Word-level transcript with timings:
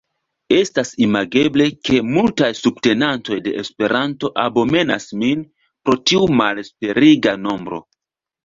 Estas 0.55 0.93
imageble, 1.07 1.67
ke 1.89 1.99
multaj 2.15 2.49
subtenantoj 2.61 3.37
de 3.49 3.53
Esperanto 3.65 4.33
abomenas 4.47 5.07
min 5.25 5.45
pro 5.59 5.99
tiu 6.09 6.27
malesperiga 6.41 7.37
nombro. 7.47 7.81